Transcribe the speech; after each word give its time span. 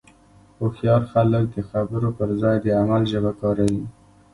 هوښیار 0.59 1.01
خلک 1.11 1.43
د 1.55 1.57
خبرو 1.69 2.09
پر 2.17 2.29
ځای 2.41 2.57
د 2.61 2.67
عمل 2.79 3.01
ژبه 3.11 3.31
کاروي. 3.41 3.83